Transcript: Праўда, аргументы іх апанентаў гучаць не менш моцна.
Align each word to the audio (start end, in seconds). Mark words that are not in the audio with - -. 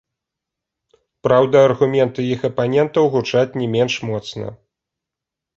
Праўда, 1.27 1.57
аргументы 1.67 2.21
іх 2.37 2.41
апанентаў 2.51 3.03
гучаць 3.17 3.57
не 3.63 3.67
менш 3.77 3.93
моцна. 4.11 4.47